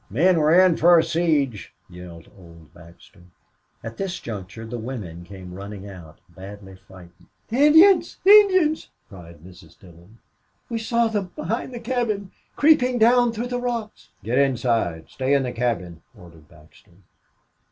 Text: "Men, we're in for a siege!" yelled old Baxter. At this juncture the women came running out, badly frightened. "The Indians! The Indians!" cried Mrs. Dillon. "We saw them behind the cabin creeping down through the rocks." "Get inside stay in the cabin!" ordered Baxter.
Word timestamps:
"Men, 0.09 0.39
we're 0.39 0.59
in 0.65 0.77
for 0.77 0.97
a 0.97 1.03
siege!" 1.03 1.75
yelled 1.87 2.27
old 2.35 2.73
Baxter. 2.73 3.21
At 3.83 3.97
this 3.97 4.19
juncture 4.19 4.65
the 4.65 4.79
women 4.79 5.23
came 5.23 5.53
running 5.53 5.87
out, 5.87 6.17
badly 6.27 6.75
frightened. 6.75 7.27
"The 7.49 7.57
Indians! 7.67 8.17
The 8.23 8.31
Indians!" 8.31 8.89
cried 9.09 9.41
Mrs. 9.43 9.77
Dillon. 9.79 10.17
"We 10.69 10.79
saw 10.79 11.05
them 11.07 11.31
behind 11.35 11.71
the 11.71 11.79
cabin 11.79 12.31
creeping 12.55 12.97
down 12.97 13.31
through 13.31 13.49
the 13.49 13.61
rocks." 13.61 14.09
"Get 14.23 14.39
inside 14.39 15.07
stay 15.07 15.35
in 15.35 15.43
the 15.43 15.51
cabin!" 15.53 16.01
ordered 16.17 16.49
Baxter. 16.49 16.93